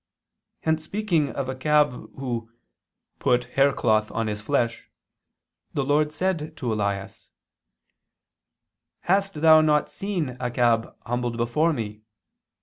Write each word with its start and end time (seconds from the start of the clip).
Hence 0.61 0.83
speaking 0.83 1.29
of 1.33 1.45
Achab 1.47 2.17
who 2.17 2.49
"put 3.19 3.43
hair 3.53 3.71
cloth 3.71 4.09
on 4.09 4.25
his 4.25 4.41
flesh," 4.41 4.89
the 5.75 5.83
Lord 5.85 6.11
said 6.11 6.57
to 6.57 6.73
Elias: 6.73 7.29
"Hast 9.01 9.35
thou 9.35 9.61
not 9.61 9.91
seen 9.91 10.37
Achab 10.41 10.95
humbled 11.05 11.37
before 11.37 11.71
Me?" 11.71 12.01